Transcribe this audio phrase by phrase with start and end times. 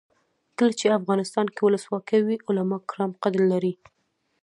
[0.57, 3.73] کله چې افغانستان کې ولسواکي وي علما کرام قدر لري.